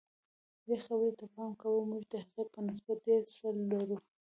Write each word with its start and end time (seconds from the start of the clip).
دې 0.65 0.75
خبرې 0.85 1.11
ته 1.19 1.25
پام 1.33 1.51
کوه 1.61 1.79
موږ 1.91 2.03
د 2.11 2.13
هغې 2.25 2.43
په 2.53 2.59
نسبت 2.67 2.97
ډېر 3.07 3.21
څه 3.35 3.47
لرو. 3.71 3.97